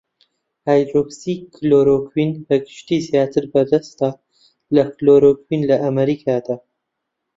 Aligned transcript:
هایدرۆکسی 0.67 1.33
کلۆرۆکوین 1.55 2.31
بەگشتی 2.47 2.97
زیاتر 3.07 3.43
بەردەستە 3.53 4.09
لە 4.75 4.83
کلۆرۆکوین 4.95 5.61
لە 5.69 5.75
ئەمەریکادا. 5.83 6.55